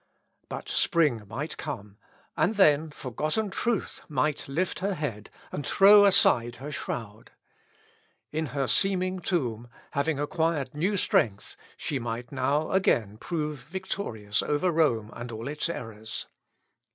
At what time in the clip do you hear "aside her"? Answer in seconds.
6.05-6.71